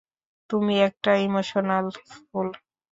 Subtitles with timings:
[0.49, 2.47] তুমি একটা ইমোশনাল ফুল।